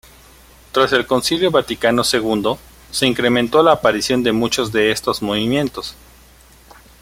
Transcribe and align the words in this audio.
Tras 0.71 0.93
el 0.93 1.05
Concilio 1.05 1.51
Vaticano 1.51 2.03
Segundo 2.03 2.57
se 2.89 3.05
incrementó 3.05 3.61
la 3.61 3.73
aparición 3.73 4.23
de 4.23 4.31
muchos 4.31 4.71
de 4.71 4.89
estos 4.89 5.21
movimientos. 5.21 5.93